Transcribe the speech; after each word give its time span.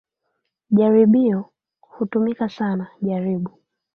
"Jaribio, 0.69 1.45
hutumika 1.81 2.49
sana 2.49 2.87
jaribu" 3.01 3.51